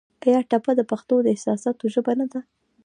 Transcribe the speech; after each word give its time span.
آیا 0.25 0.39
ټپه 0.49 0.71
د 0.77 0.81
پښتو 0.91 1.15
د 1.23 1.27
احساساتو 1.33 1.85
ژبه 1.93 2.13
نه 2.19 2.25
ده؟ 2.31 2.39